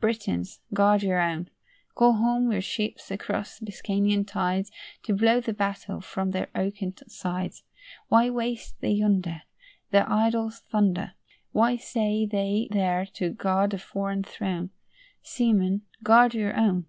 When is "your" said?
1.04-1.20, 2.50-2.60, 16.34-16.56